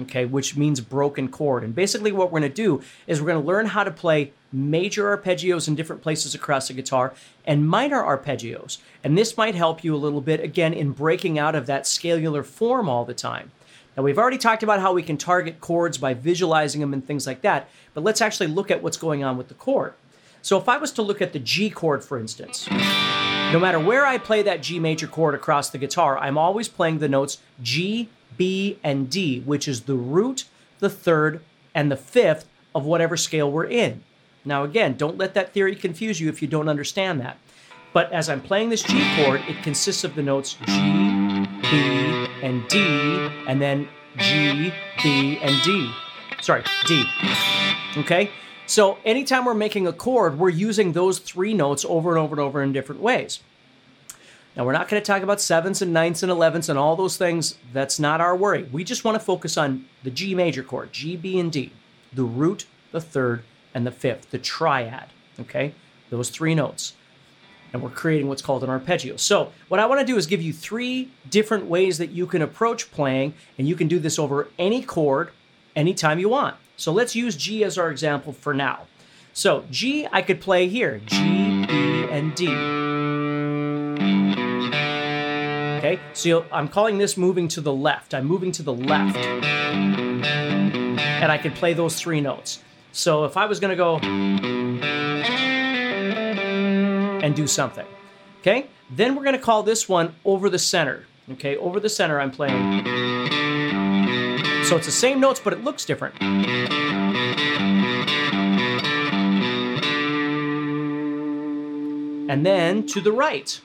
okay, 0.00 0.26
which 0.26 0.54
means 0.56 0.80
broken 0.80 1.28
chord. 1.28 1.64
And 1.64 1.74
basically 1.74 2.12
what 2.12 2.30
we're 2.30 2.40
going 2.40 2.50
to 2.50 2.54
do 2.54 2.82
is 3.06 3.20
we're 3.20 3.28
going 3.28 3.40
to 3.40 3.46
learn 3.46 3.66
how 3.66 3.84
to 3.84 3.90
play 3.90 4.32
major 4.52 5.16
arpeggios 5.16 5.66
in 5.66 5.74
different 5.74 6.02
places 6.02 6.34
across 6.34 6.68
the 6.68 6.74
guitar 6.74 7.14
and 7.46 7.66
minor 7.66 8.02
arpeggios. 8.02 8.78
And 9.02 9.16
this 9.16 9.36
might 9.36 9.54
help 9.54 9.82
you 9.82 9.94
a 9.94 9.96
little 9.96 10.20
bit 10.20 10.40
again 10.40 10.74
in 10.74 10.92
breaking 10.92 11.38
out 11.38 11.54
of 11.54 11.66
that 11.66 11.84
scalular 11.84 12.44
form 12.44 12.88
all 12.88 13.04
the 13.04 13.14
time. 13.14 13.52
Now, 13.96 14.02
we've 14.02 14.18
already 14.18 14.38
talked 14.38 14.62
about 14.62 14.80
how 14.80 14.92
we 14.92 15.02
can 15.02 15.16
target 15.16 15.60
chords 15.60 15.98
by 15.98 16.14
visualizing 16.14 16.80
them 16.80 16.92
and 16.92 17.04
things 17.04 17.26
like 17.26 17.42
that, 17.42 17.68
but 17.92 18.04
let's 18.04 18.20
actually 18.20 18.46
look 18.46 18.70
at 18.70 18.82
what's 18.82 18.96
going 18.96 19.24
on 19.24 19.36
with 19.36 19.48
the 19.48 19.54
chord. 19.54 19.94
So, 20.42 20.56
if 20.58 20.68
I 20.68 20.78
was 20.78 20.92
to 20.92 21.02
look 21.02 21.20
at 21.20 21.32
the 21.32 21.38
G 21.38 21.70
chord, 21.70 22.04
for 22.04 22.18
instance, 22.18 22.68
no 23.52 23.58
matter 23.58 23.80
where 23.80 24.06
I 24.06 24.18
play 24.18 24.42
that 24.42 24.62
G 24.62 24.78
major 24.78 25.06
chord 25.06 25.34
across 25.34 25.70
the 25.70 25.78
guitar, 25.78 26.16
I'm 26.18 26.38
always 26.38 26.68
playing 26.68 26.98
the 26.98 27.08
notes 27.08 27.38
G, 27.62 28.08
B, 28.36 28.78
and 28.82 29.10
D, 29.10 29.40
which 29.40 29.66
is 29.66 29.82
the 29.82 29.94
root, 29.94 30.44
the 30.78 30.90
third, 30.90 31.42
and 31.74 31.90
the 31.90 31.96
fifth 31.96 32.48
of 32.74 32.84
whatever 32.84 33.16
scale 33.16 33.50
we're 33.50 33.64
in. 33.66 34.02
Now, 34.44 34.64
again, 34.64 34.94
don't 34.96 35.18
let 35.18 35.34
that 35.34 35.52
theory 35.52 35.74
confuse 35.74 36.20
you 36.20 36.28
if 36.28 36.40
you 36.40 36.48
don't 36.48 36.68
understand 36.68 37.20
that. 37.20 37.38
But 37.92 38.12
as 38.12 38.28
I'm 38.28 38.40
playing 38.40 38.70
this 38.70 38.82
G 38.82 39.04
chord, 39.16 39.42
it 39.48 39.62
consists 39.62 40.04
of 40.04 40.14
the 40.14 40.22
notes 40.22 40.56
G, 40.66 41.46
B, 41.62 42.26
and 42.42 42.66
D, 42.68 42.78
and 43.48 43.60
then 43.60 43.88
G, 44.16 44.72
B, 45.02 45.38
and 45.42 45.62
D. 45.62 45.92
Sorry, 46.40 46.62
D. 46.86 47.04
Okay? 47.96 48.30
So 48.70 48.98
anytime 49.04 49.44
we're 49.46 49.54
making 49.54 49.88
a 49.88 49.92
chord, 49.92 50.38
we're 50.38 50.48
using 50.48 50.92
those 50.92 51.18
three 51.18 51.54
notes 51.54 51.84
over 51.88 52.10
and 52.10 52.20
over 52.20 52.36
and 52.36 52.40
over 52.40 52.62
in 52.62 52.72
different 52.72 53.00
ways. 53.00 53.40
Now, 54.56 54.64
we're 54.64 54.70
not 54.70 54.88
going 54.88 55.02
to 55.02 55.04
talk 55.04 55.24
about 55.24 55.40
sevenths 55.40 55.82
and 55.82 55.92
ninths 55.92 56.22
and 56.22 56.30
elevenths 56.30 56.68
and 56.68 56.78
all 56.78 56.94
those 56.94 57.16
things. 57.16 57.58
That's 57.72 57.98
not 57.98 58.20
our 58.20 58.36
worry. 58.36 58.68
We 58.70 58.84
just 58.84 59.04
want 59.04 59.16
to 59.16 59.24
focus 59.24 59.56
on 59.56 59.86
the 60.04 60.10
G 60.12 60.36
major 60.36 60.62
chord, 60.62 60.92
G, 60.92 61.16
B, 61.16 61.40
and 61.40 61.50
D, 61.50 61.72
the 62.12 62.22
root, 62.22 62.66
the 62.92 63.00
third, 63.00 63.42
and 63.74 63.84
the 63.84 63.90
fifth, 63.90 64.30
the 64.30 64.38
triad. 64.38 65.08
Okay? 65.40 65.74
Those 66.10 66.30
three 66.30 66.54
notes. 66.54 66.92
And 67.72 67.82
we're 67.82 67.90
creating 67.90 68.28
what's 68.28 68.40
called 68.40 68.62
an 68.62 68.70
arpeggio. 68.70 69.16
So, 69.16 69.50
what 69.66 69.80
I 69.80 69.86
want 69.86 70.00
to 70.00 70.06
do 70.06 70.16
is 70.16 70.28
give 70.28 70.42
you 70.42 70.52
three 70.52 71.10
different 71.28 71.66
ways 71.66 71.98
that 71.98 72.10
you 72.10 72.24
can 72.24 72.40
approach 72.40 72.92
playing, 72.92 73.34
and 73.58 73.66
you 73.66 73.74
can 73.74 73.88
do 73.88 73.98
this 73.98 74.16
over 74.16 74.46
any 74.60 74.80
chord 74.80 75.30
anytime 75.74 76.20
you 76.20 76.28
want. 76.28 76.54
So 76.80 76.92
let's 76.92 77.14
use 77.14 77.36
G 77.36 77.62
as 77.62 77.76
our 77.76 77.90
example 77.90 78.32
for 78.32 78.54
now. 78.54 78.86
So 79.34 79.66
G, 79.70 80.08
I 80.10 80.22
could 80.22 80.40
play 80.40 80.66
here, 80.66 81.02
G, 81.04 81.66
B, 81.66 82.06
and 82.10 82.34
D. 82.34 82.48
Okay, 85.76 86.00
so 86.14 86.46
I'm 86.50 86.68
calling 86.68 86.96
this 86.96 87.18
moving 87.18 87.48
to 87.48 87.60
the 87.60 87.72
left. 87.72 88.14
I'm 88.14 88.24
moving 88.24 88.50
to 88.52 88.62
the 88.62 88.72
left. 88.72 89.18
and 89.18 90.24
I 91.30 91.36
could 91.36 91.54
play 91.54 91.74
those 91.74 92.00
three 92.00 92.22
notes. 92.22 92.62
So 92.92 93.26
if 93.26 93.36
I 93.36 93.44
was 93.44 93.60
to 93.76 93.76
go 93.76 93.98
and 97.18 97.36
do 97.36 97.46
something, 97.46 97.86
okay, 98.38 98.68
then 98.88 99.16
we're 99.16 99.24
to 99.36 99.42
call 99.42 99.62
this 99.62 99.86
one 99.86 100.14
over 100.24 100.48
the 100.48 100.58
center. 100.58 101.04
Okay, 101.32 101.58
over 101.58 101.78
the 101.78 101.90
center, 101.90 102.18
I'm 102.18 102.30
playing. 102.30 103.39
So 104.70 104.76
it's 104.76 104.86
the 104.86 104.92
same 104.92 105.18
notes, 105.18 105.40
but 105.40 105.52
it 105.52 105.64
looks 105.64 105.84
different. 105.84 106.14
And 112.30 112.46
then 112.46 112.86
to 112.86 113.00
the 113.00 113.10
right. 113.10 113.60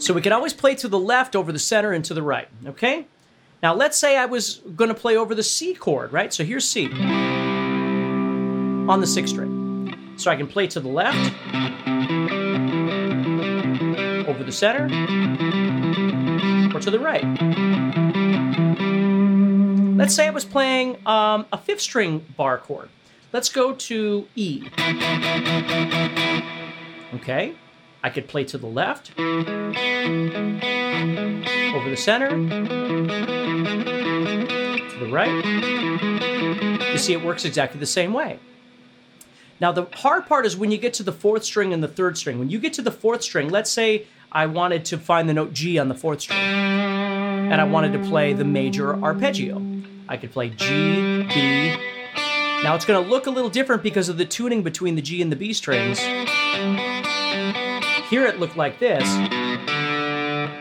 So 0.00 0.12
we 0.12 0.20
can 0.20 0.32
always 0.32 0.54
play 0.54 0.74
to 0.74 0.88
the 0.88 0.98
left, 0.98 1.36
over 1.36 1.52
the 1.52 1.60
center, 1.60 1.92
and 1.92 2.04
to 2.06 2.12
the 2.12 2.24
right, 2.24 2.48
okay? 2.66 3.06
Now 3.62 3.74
let's 3.74 3.96
say 3.96 4.16
I 4.16 4.26
was 4.26 4.56
going 4.74 4.88
to 4.88 4.94
play 4.94 5.16
over 5.16 5.36
the 5.36 5.44
C 5.44 5.72
chord, 5.72 6.12
right? 6.12 6.34
So 6.34 6.42
here's 6.42 6.68
C 6.68 6.90
on 8.88 9.00
the 9.00 9.06
sixth 9.06 9.34
string. 9.34 10.16
So 10.16 10.32
I 10.32 10.36
can 10.36 10.48
play 10.48 10.66
to 10.66 10.80
the 10.80 10.88
left, 10.88 11.32
the 14.50 14.56
center, 14.56 14.84
or 16.74 16.80
to 16.80 16.90
the 16.90 16.98
right. 16.98 17.24
Let's 19.96 20.12
say 20.14 20.26
I 20.26 20.30
was 20.30 20.44
playing 20.44 20.98
um, 21.06 21.46
a 21.52 21.58
fifth 21.58 21.80
string 21.80 22.26
bar 22.36 22.58
chord. 22.58 22.88
Let's 23.32 23.48
go 23.48 23.74
to 23.74 24.26
E. 24.34 24.64
Okay, 27.14 27.54
I 28.02 28.10
could 28.10 28.26
play 28.26 28.42
to 28.44 28.58
the 28.58 28.66
left, 28.66 29.12
over 29.16 29.70
the 31.88 31.96
center, 31.96 32.30
to 32.30 32.36
the 34.98 35.08
right. 35.12 35.44
You 36.90 36.98
see, 36.98 37.12
it 37.12 37.22
works 37.22 37.44
exactly 37.44 37.78
the 37.78 37.86
same 37.86 38.12
way. 38.12 38.40
Now, 39.60 39.70
the 39.72 39.86
hard 39.92 40.26
part 40.26 40.46
is 40.46 40.56
when 40.56 40.70
you 40.70 40.78
get 40.78 40.94
to 40.94 41.02
the 41.02 41.12
fourth 41.12 41.44
string 41.44 41.74
and 41.74 41.82
the 41.82 41.88
third 41.88 42.16
string. 42.16 42.38
When 42.38 42.48
you 42.48 42.58
get 42.58 42.72
to 42.74 42.82
the 42.82 42.90
fourth 42.90 43.22
string, 43.22 43.50
let's 43.50 43.70
say 43.70 44.06
I 44.32 44.46
wanted 44.46 44.84
to 44.86 44.98
find 44.98 45.28
the 45.28 45.34
note 45.34 45.52
G 45.52 45.78
on 45.78 45.88
the 45.88 45.94
fourth 45.94 46.20
string, 46.20 46.38
and 46.38 47.60
I 47.60 47.64
wanted 47.64 47.92
to 47.94 47.98
play 48.08 48.32
the 48.32 48.44
major 48.44 48.94
arpeggio. 48.94 49.60
I 50.08 50.16
could 50.16 50.30
play 50.30 50.50
G, 50.50 51.24
B. 51.24 51.76
Now, 52.62 52.76
it's 52.76 52.84
going 52.84 53.02
to 53.02 53.10
look 53.10 53.26
a 53.26 53.30
little 53.30 53.50
different 53.50 53.82
because 53.82 54.08
of 54.08 54.18
the 54.18 54.24
tuning 54.24 54.62
between 54.62 54.94
the 54.94 55.02
G 55.02 55.20
and 55.20 55.32
the 55.32 55.36
B 55.36 55.52
strings. 55.52 55.98
Here 58.08 58.24
it 58.26 58.38
looked 58.38 58.56
like 58.56 58.78
this. 58.78 59.02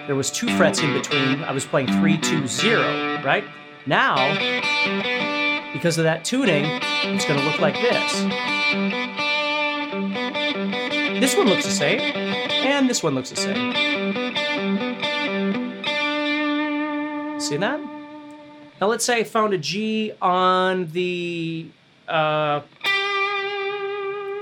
There 0.07 0.15
was 0.15 0.31
two 0.31 0.47
frets 0.57 0.81
in 0.81 0.91
between. 0.93 1.43
I 1.43 1.51
was 1.51 1.65
playing 1.65 1.87
three, 1.99 2.17
two, 2.17 2.47
zero, 2.47 3.21
right? 3.23 3.43
Now, 3.85 4.15
because 5.73 5.99
of 5.99 6.05
that 6.05 6.25
tuning, 6.25 6.65
it's 6.65 7.25
going 7.25 7.39
to 7.39 7.45
look 7.45 7.59
like 7.59 7.75
this. 7.75 8.13
This 11.19 11.35
one 11.35 11.47
looks 11.47 11.65
the 11.65 11.71
same, 11.71 11.99
and 12.59 12.89
this 12.89 13.01
one 13.03 13.15
looks 13.15 13.29
the 13.29 13.35
same. 13.35 13.71
See 17.39 17.57
that? 17.57 17.79
Now 18.81 18.87
let's 18.87 19.05
say 19.05 19.19
I 19.19 19.23
found 19.23 19.53
a 19.53 19.57
G 19.57 20.13
on 20.21 20.87
the 20.91 21.67
uh, 22.07 22.61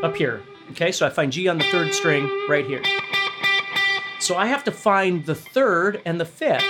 up 0.03 0.15
here. 0.15 0.43
Okay, 0.71 0.91
so 0.91 1.05
I 1.05 1.09
find 1.09 1.31
G 1.31 1.47
on 1.47 1.57
the 1.57 1.63
third 1.65 1.93
string 1.93 2.29
right 2.49 2.65
here. 2.65 2.83
So 4.19 4.35
I 4.35 4.47
have 4.47 4.63
to 4.65 4.71
find 4.71 5.25
the 5.25 5.35
third 5.35 6.01
and 6.05 6.19
the 6.19 6.25
fifth. 6.25 6.65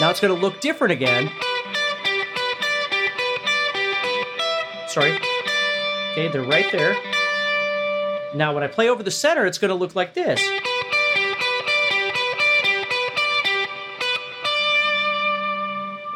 Now 0.00 0.10
it's 0.10 0.20
going 0.20 0.34
to 0.34 0.40
look 0.40 0.60
different 0.60 0.92
again. 0.92 1.30
Sorry. 4.88 5.18
Okay, 6.12 6.28
they're 6.28 6.42
right 6.42 6.70
there. 6.72 6.96
Now 8.34 8.52
when 8.52 8.64
I 8.64 8.66
play 8.66 8.88
over 8.88 9.02
the 9.02 9.12
center, 9.12 9.46
it's 9.46 9.58
going 9.58 9.68
to 9.68 9.76
look 9.76 9.94
like 9.94 10.14
this. 10.14 10.40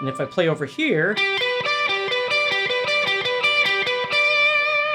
And 0.00 0.08
if 0.08 0.20
I 0.20 0.24
play 0.24 0.48
over 0.48 0.66
here, 0.66 1.16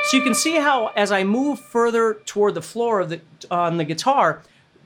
so 0.04 0.18
you 0.18 0.24
can 0.24 0.34
see 0.34 0.56
how 0.56 0.88
as 0.96 1.12
I 1.12 1.24
move 1.24 1.60
further 1.60 2.16
toward 2.26 2.56
the 2.56 2.62
floor 2.62 3.00
of 3.00 3.10
the 3.10 3.22
on 3.50 3.78
the 3.78 3.86
guitar, 3.86 4.42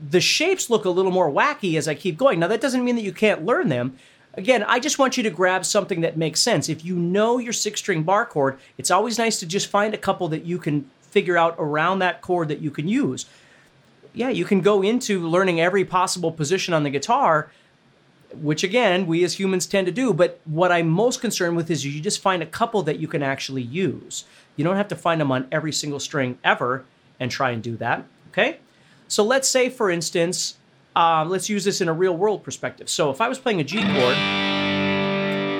the 0.10 0.22
shapes 0.22 0.70
look 0.70 0.86
a 0.86 0.90
little 0.90 1.12
more 1.12 1.32
wacky 1.32 1.76
as 1.78 1.88
I 1.88 1.96
keep 1.96 2.18
going. 2.18 2.40
Now 2.40 2.48
that 2.48 2.62
doesn't 2.62 2.84
mean 2.84 2.96
that 2.96 3.04
you 3.04 3.14
can't 3.14 3.46
learn 3.46 3.70
them. 3.70 3.98
Again, 4.34 4.64
I 4.64 4.80
just 4.80 5.00
want 5.00 5.18
you 5.18 5.24
to 5.24 5.32
grab 5.32 5.66
something 5.66 6.02
that 6.02 6.18
makes 6.18 6.40
sense. 6.40 6.70
If 6.70 6.86
you 6.86 6.96
know 6.96 7.40
your 7.40 7.54
six 7.54 7.80
string 7.80 8.04
bar 8.04 8.26
chord, 8.26 8.60
it's 8.78 8.92
always 8.92 9.18
nice 9.18 9.40
to 9.40 9.48
just 9.48 9.68
find 9.68 9.96
a 9.96 9.98
couple 9.98 10.28
that 10.28 10.46
you 10.46 10.60
can 10.60 10.90
figure 11.10 11.38
out 11.38 11.56
around 11.58 12.00
that 12.00 12.22
chord 12.22 12.48
that 12.50 12.60
you 12.60 12.72
can 12.72 12.88
use. 12.88 13.26
Yeah, 14.14 14.30
you 14.30 14.46
can 14.46 14.62
go 14.62 14.82
into 14.82 15.28
learning 15.28 15.62
every 15.62 15.86
possible 15.86 16.32
position 16.32 16.74
on 16.74 16.84
the 16.84 16.90
guitar, 16.90 17.52
which 18.34 18.64
again, 18.64 19.08
we 19.08 19.24
as 19.24 19.40
humans 19.40 19.68
tend 19.68 19.88
to 19.88 19.94
do. 19.94 20.14
But 20.14 20.40
what 20.46 20.72
I'm 20.72 20.90
most 20.90 21.22
concerned 21.22 21.56
with 21.56 21.70
is 21.70 21.86
you 21.86 22.02
just 22.02 22.22
find 22.22 22.42
a 22.42 22.46
couple 22.46 22.84
that 22.84 23.00
you 23.00 23.08
can 23.08 23.24
actually 23.24 23.62
use. 23.62 24.26
You 24.56 24.64
don't 24.64 24.76
have 24.76 24.88
to 24.90 24.96
find 24.96 25.22
them 25.22 25.32
on 25.32 25.48
every 25.52 25.72
single 25.72 26.00
string 26.00 26.38
ever 26.44 26.84
and 27.20 27.32
try 27.32 27.52
and 27.52 27.62
do 27.62 27.78
that. 27.78 28.06
Okay? 28.30 28.58
So 29.08 29.24
let's 29.24 29.48
say, 29.48 29.70
for 29.70 29.90
instance, 29.90 30.58
uh, 30.96 31.24
let's 31.28 31.48
use 31.48 31.64
this 31.64 31.80
in 31.80 31.88
a 31.88 31.94
real 31.94 32.18
world 32.18 32.44
perspective. 32.44 32.90
So 32.90 33.12
if 33.12 33.22
I 33.22 33.30
was 33.30 33.38
playing 33.38 33.62
a 33.62 33.64
G 33.64 33.82
chord, 33.82 34.18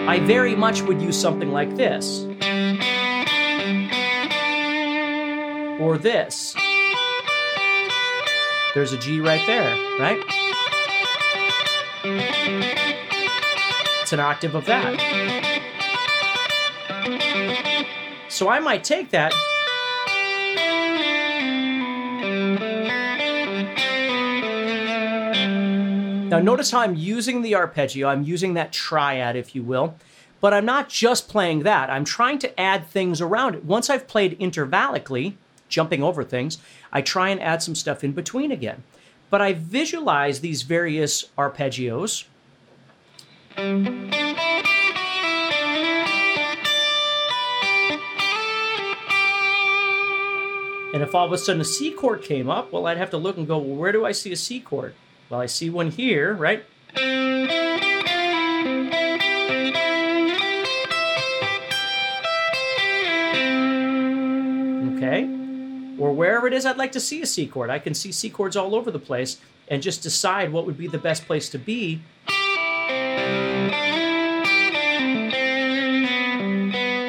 I 0.08 0.20
very 0.22 0.56
much 0.56 0.82
would 0.82 1.02
use 1.02 1.20
something 1.20 1.52
like 1.52 1.76
this. 1.76 2.26
Or 5.80 5.98
this. 5.98 6.56
There's 8.74 8.94
a 8.94 8.98
G 8.98 9.20
right 9.22 9.46
there, 9.48 9.76
right? 10.00 10.24
It's 14.02 14.14
an 14.14 14.20
octave 14.20 14.56
of 14.56 14.66
that. 14.66 15.00
So 18.30 18.50
I 18.50 18.60
might 18.60 18.84
take 18.84 19.10
that 19.12 19.34
Now, 26.30 26.40
notice 26.40 26.70
how 26.70 26.82
I'm 26.82 26.96
using 26.96 27.42
the 27.42 27.56
arpeggio, 27.56 28.10
I'm 28.10 28.22
using 28.22 28.54
that 28.54 28.72
triad, 28.72 29.36
if 29.36 29.56
you 29.56 29.64
will, 29.64 29.96
but 30.40 30.54
I'm 30.54 30.66
not 30.66 30.88
just 30.88 31.30
playing 31.30 31.64
that. 31.64 31.90
I'm 31.90 32.04
trying 32.04 32.38
to 32.40 32.60
add 32.60 32.86
things 32.86 33.22
around 33.22 33.56
it. 33.56 33.66
Once 33.66 33.90
I've 33.90 34.08
played 34.08 34.38
intervallically, 34.38 35.34
jumping 35.70 36.04
over 36.04 36.24
things, 36.24 36.58
I 36.92 37.02
try 37.02 37.30
and 37.30 37.42
add 37.42 37.62
some 37.62 37.76
stuff 37.76 38.04
in 38.04 38.12
between 38.14 38.52
again. 38.52 38.84
But 39.30 39.42
I 39.42 39.54
visualize 39.54 40.40
these 40.40 40.62
various 40.62 41.26
arpeggios. 41.38 42.26
And 50.94 51.04
if 51.04 51.14
all 51.14 51.26
of 51.26 51.32
a 51.32 51.38
sudden 51.38 51.62
a 51.62 51.66
C 51.66 51.92
chord 51.92 52.22
came 52.24 52.50
up, 52.50 52.72
well, 52.72 52.88
I'd 52.88 52.98
have 52.98 53.10
to 53.12 53.18
look 53.18 53.38
and 53.38 53.48
go, 53.48 53.58
well, 53.58 53.76
where 53.76 53.92
do 53.92 54.06
I 54.06 54.14
see 54.14 54.32
a 54.32 54.38
C 54.38 54.60
chord? 54.60 54.96
Well, 55.30 55.42
I 55.42 55.46
see 55.46 55.70
one 55.70 55.92
here, 55.92 56.34
right? 56.34 56.64
Is 66.58 66.66
I'd 66.66 66.76
like 66.76 66.92
to 66.94 67.00
see 67.00 67.22
a 67.22 67.26
C 67.26 67.48
chord. 67.48 67.70
I 67.70 67.80
can 67.80 67.94
see 67.94 68.12
C 68.12 68.30
chords 68.30 68.58
all 68.58 68.76
over 68.76 68.92
the 68.92 69.00
place 69.00 69.40
and 69.70 69.82
just 69.82 70.02
decide 70.04 70.52
what 70.52 70.66
would 70.66 70.78
be 70.78 70.88
the 70.88 70.98
best 70.98 71.26
place 71.26 71.48
to 71.50 71.60
be. 71.60 72.02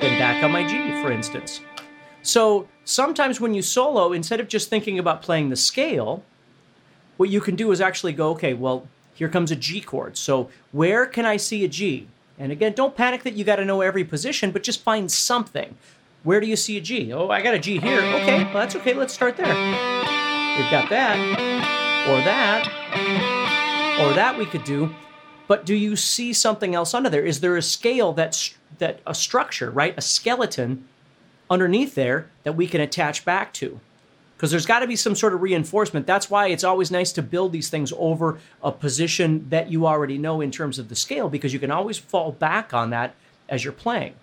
Then 0.00 0.18
back 0.20 0.44
on 0.44 0.52
my 0.52 0.64
G, 0.66 0.76
for 1.02 1.10
instance. 1.10 1.60
So 2.22 2.68
sometimes 2.84 3.40
when 3.40 3.54
you 3.54 3.62
solo, 3.62 4.12
instead 4.12 4.38
of 4.38 4.48
just 4.48 4.68
thinking 4.68 4.98
about 4.98 5.22
playing 5.22 5.48
the 5.48 5.56
scale, 5.56 6.22
what 7.16 7.30
you 7.30 7.40
can 7.40 7.56
do 7.56 7.72
is 7.72 7.80
actually 7.80 8.12
go, 8.12 8.30
okay, 8.30 8.54
well, 8.54 8.86
here 9.14 9.28
comes 9.28 9.50
a 9.50 9.56
G 9.56 9.80
chord. 9.80 10.16
So 10.16 10.50
where 10.70 11.06
can 11.06 11.24
I 11.24 11.38
see 11.38 11.64
a 11.64 11.68
G? 11.68 12.06
And 12.38 12.52
again, 12.52 12.72
don't 12.72 12.94
panic 12.94 13.24
that 13.24 13.34
you 13.34 13.44
got 13.44 13.56
to 13.56 13.64
know 13.64 13.80
every 13.80 14.04
position, 14.04 14.52
but 14.52 14.62
just 14.62 14.82
find 14.82 15.10
something. 15.10 15.76
Where 16.24 16.40
do 16.40 16.46
you 16.46 16.56
see 16.56 16.76
a 16.76 16.80
G? 16.80 17.12
Oh, 17.12 17.28
I 17.30 17.40
got 17.42 17.54
a 17.54 17.58
G 17.58 17.78
here. 17.78 18.00
Okay, 18.00 18.44
well, 18.44 18.54
that's 18.54 18.76
okay. 18.76 18.92
Let's 18.94 19.14
start 19.14 19.36
there. 19.36 19.46
We've 19.46 20.70
got 20.70 20.90
that, 20.90 21.16
or 22.08 22.18
that, 22.24 22.66
or 24.00 24.12
that 24.14 24.36
we 24.36 24.44
could 24.46 24.64
do. 24.64 24.94
But 25.46 25.64
do 25.64 25.74
you 25.74 25.96
see 25.96 26.32
something 26.32 26.74
else 26.74 26.92
under 26.92 27.08
there? 27.08 27.24
Is 27.24 27.40
there 27.40 27.56
a 27.56 27.62
scale 27.62 28.12
that's 28.12 28.54
that 28.78 29.00
a 29.06 29.14
structure, 29.14 29.70
right? 29.70 29.94
A 29.96 30.00
skeleton 30.02 30.86
underneath 31.50 31.94
there 31.94 32.28
that 32.42 32.54
we 32.54 32.66
can 32.66 32.80
attach 32.80 33.24
back 33.24 33.52
to. 33.54 33.80
because 34.38 34.52
there's 34.52 34.66
got 34.66 34.80
to 34.80 34.86
be 34.86 34.94
some 34.94 35.16
sort 35.16 35.34
of 35.34 35.42
reinforcement. 35.42 36.06
That's 36.06 36.30
why 36.30 36.46
it's 36.46 36.62
always 36.62 36.92
nice 36.92 37.10
to 37.12 37.22
build 37.22 37.50
these 37.50 37.70
things 37.70 37.92
over 37.96 38.38
a 38.62 38.70
position 38.70 39.48
that 39.48 39.68
you 39.68 39.84
already 39.84 40.16
know 40.16 40.40
in 40.40 40.52
terms 40.52 40.78
of 40.78 40.88
the 40.88 40.94
scale 40.94 41.28
because 41.28 41.52
you 41.52 41.58
can 41.58 41.72
always 41.72 41.98
fall 41.98 42.30
back 42.30 42.72
on 42.72 42.90
that 42.90 43.16
as 43.48 43.64
you're 43.64 43.72
playing. 43.72 44.14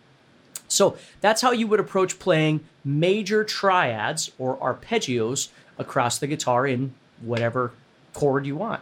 So 0.67 0.97
that's 1.21 1.41
how 1.41 1.51
you 1.51 1.67
would 1.67 1.79
approach 1.79 2.19
playing 2.19 2.61
major 2.83 3.43
triads 3.43 4.31
or 4.37 4.57
arpeggios 4.57 5.49
across 5.77 6.17
the 6.17 6.27
guitar 6.27 6.65
in 6.67 6.93
whatever 7.21 7.71
chord 8.13 8.45
you 8.45 8.55
want. 8.55 8.81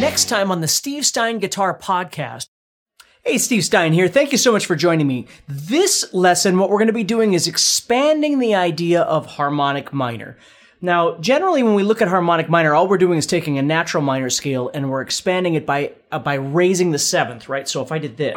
Next 0.00 0.26
time 0.28 0.50
on 0.50 0.60
the 0.60 0.68
Steve 0.68 1.04
Stine 1.04 1.38
Guitar 1.38 1.76
Podcast. 1.76 2.46
Hey, 3.24 3.36
Steve 3.36 3.64
Stine 3.64 3.92
here. 3.92 4.08
Thank 4.08 4.32
you 4.32 4.38
so 4.38 4.52
much 4.52 4.64
for 4.64 4.76
joining 4.76 5.06
me. 5.06 5.26
This 5.48 6.12
lesson, 6.14 6.56
what 6.56 6.70
we're 6.70 6.78
going 6.78 6.86
to 6.86 6.92
be 6.92 7.04
doing 7.04 7.34
is 7.34 7.48
expanding 7.48 8.38
the 8.38 8.54
idea 8.54 9.02
of 9.02 9.26
harmonic 9.26 9.92
minor. 9.92 10.38
Now, 10.80 11.16
generally, 11.16 11.64
when 11.64 11.74
we 11.74 11.82
look 11.82 12.00
at 12.00 12.06
harmonic 12.06 12.48
minor, 12.48 12.72
all 12.72 12.86
we're 12.86 12.98
doing 12.98 13.18
is 13.18 13.26
taking 13.26 13.58
a 13.58 13.62
natural 13.62 14.00
minor 14.00 14.30
scale 14.30 14.70
and 14.72 14.88
we're 14.88 15.00
expanding 15.00 15.54
it 15.54 15.66
by 15.66 15.92
uh, 16.12 16.20
by 16.20 16.34
raising 16.34 16.92
the 16.92 17.00
seventh, 17.00 17.48
right? 17.48 17.68
So 17.68 17.82
if 17.82 17.90
I 17.90 17.98
did 17.98 18.16
this. 18.16 18.36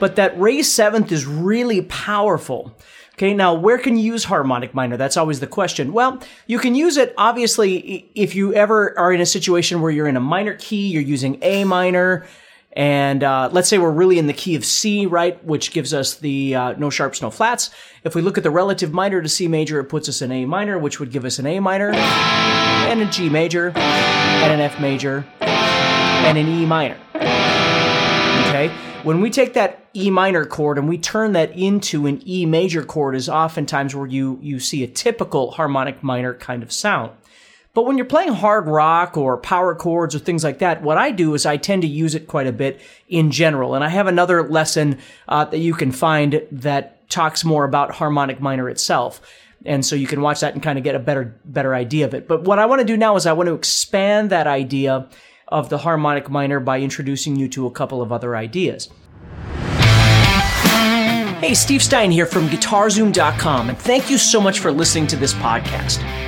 But 0.00 0.16
that 0.16 0.38
raised 0.38 0.72
seventh 0.72 1.12
is 1.12 1.24
really 1.24 1.82
powerful. 1.82 2.76
Okay, 3.14 3.34
now 3.34 3.54
where 3.54 3.78
can 3.78 3.96
you 3.96 4.02
use 4.02 4.24
harmonic 4.24 4.74
minor? 4.74 4.96
That's 4.96 5.16
always 5.16 5.38
the 5.38 5.46
question. 5.46 5.92
Well, 5.92 6.20
you 6.48 6.58
can 6.58 6.74
use 6.74 6.96
it 6.96 7.14
obviously 7.16 8.10
if 8.16 8.34
you 8.34 8.52
ever 8.54 8.98
are 8.98 9.12
in 9.12 9.20
a 9.20 9.26
situation 9.26 9.80
where 9.80 9.92
you're 9.92 10.08
in 10.08 10.16
a 10.16 10.20
minor 10.20 10.54
key, 10.54 10.88
you're 10.88 11.02
using 11.02 11.38
A 11.42 11.62
minor, 11.64 12.26
and 12.72 13.24
uh, 13.24 13.48
let's 13.52 13.68
say 13.68 13.78
we're 13.78 13.90
really 13.90 14.18
in 14.18 14.26
the 14.26 14.32
key 14.32 14.54
of 14.54 14.64
C, 14.64 15.06
right, 15.06 15.42
which 15.44 15.72
gives 15.72 15.94
us 15.94 16.14
the 16.14 16.54
uh, 16.54 16.72
no 16.72 16.90
sharps, 16.90 17.22
no 17.22 17.30
flats. 17.30 17.70
If 18.04 18.14
we 18.14 18.22
look 18.22 18.36
at 18.36 18.44
the 18.44 18.50
relative 18.50 18.92
minor 18.92 19.20
to 19.22 19.28
C 19.28 19.48
major, 19.48 19.80
it 19.80 19.84
puts 19.84 20.08
us 20.08 20.22
in 20.22 20.30
A 20.30 20.44
minor, 20.44 20.78
which 20.78 21.00
would 21.00 21.10
give 21.10 21.24
us 21.24 21.38
an 21.38 21.46
A 21.46 21.60
minor, 21.60 21.90
and 21.92 23.00
a 23.00 23.06
G 23.06 23.28
major, 23.28 23.70
and 23.76 24.52
an 24.52 24.60
F 24.60 24.80
major, 24.80 25.26
and 25.40 26.38
an 26.38 26.46
E 26.46 26.66
minor. 26.66 26.98
Okay? 28.48 28.72
When 29.02 29.20
we 29.20 29.30
take 29.30 29.54
that 29.54 29.86
E 29.94 30.10
minor 30.10 30.44
chord 30.44 30.76
and 30.76 30.88
we 30.88 30.98
turn 30.98 31.32
that 31.32 31.52
into 31.52 32.06
an 32.06 32.20
E 32.28 32.46
major 32.46 32.84
chord 32.84 33.14
is 33.14 33.28
oftentimes 33.28 33.94
where 33.94 34.06
you, 34.06 34.38
you 34.42 34.60
see 34.60 34.82
a 34.84 34.86
typical 34.86 35.52
harmonic 35.52 36.02
minor 36.02 36.34
kind 36.34 36.62
of 36.62 36.72
sound. 36.72 37.12
But 37.78 37.86
when 37.86 37.96
you're 37.96 38.06
playing 38.06 38.32
hard 38.32 38.66
rock 38.66 39.16
or 39.16 39.36
power 39.36 39.72
chords 39.72 40.12
or 40.12 40.18
things 40.18 40.42
like 40.42 40.58
that, 40.58 40.82
what 40.82 40.98
I 40.98 41.12
do 41.12 41.34
is 41.34 41.46
I 41.46 41.56
tend 41.56 41.82
to 41.82 41.88
use 41.88 42.16
it 42.16 42.26
quite 42.26 42.48
a 42.48 42.52
bit 42.52 42.80
in 43.08 43.30
general. 43.30 43.76
And 43.76 43.84
I 43.84 43.88
have 43.88 44.08
another 44.08 44.42
lesson 44.42 44.98
uh, 45.28 45.44
that 45.44 45.58
you 45.58 45.74
can 45.74 45.92
find 45.92 46.42
that 46.50 47.08
talks 47.08 47.44
more 47.44 47.62
about 47.62 47.92
harmonic 47.92 48.40
minor 48.40 48.68
itself. 48.68 49.20
And 49.64 49.86
so 49.86 49.94
you 49.94 50.08
can 50.08 50.22
watch 50.22 50.40
that 50.40 50.54
and 50.54 50.60
kind 50.60 50.76
of 50.76 50.82
get 50.82 50.96
a 50.96 50.98
better, 50.98 51.38
better 51.44 51.72
idea 51.72 52.04
of 52.04 52.14
it. 52.14 52.26
But 52.26 52.42
what 52.42 52.58
I 52.58 52.66
want 52.66 52.80
to 52.80 52.84
do 52.84 52.96
now 52.96 53.14
is 53.14 53.26
I 53.26 53.32
want 53.32 53.46
to 53.46 53.54
expand 53.54 54.30
that 54.30 54.48
idea 54.48 55.08
of 55.46 55.68
the 55.68 55.78
harmonic 55.78 56.28
minor 56.28 56.58
by 56.58 56.80
introducing 56.80 57.36
you 57.36 57.46
to 57.50 57.68
a 57.68 57.70
couple 57.70 58.02
of 58.02 58.10
other 58.10 58.34
ideas. 58.34 58.88
Hey, 61.38 61.54
Steve 61.54 61.84
Stine 61.84 62.10
here 62.10 62.26
from 62.26 62.48
GuitarZoom.com, 62.48 63.68
and 63.68 63.78
thank 63.78 64.10
you 64.10 64.18
so 64.18 64.40
much 64.40 64.58
for 64.58 64.72
listening 64.72 65.06
to 65.06 65.16
this 65.16 65.32
podcast. 65.34 66.27